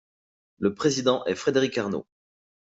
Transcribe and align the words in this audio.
Le 0.57 0.73
président 0.73 1.23
est 1.25 1.35
Frédéric 1.35 1.77
Arnaud. 1.77 2.07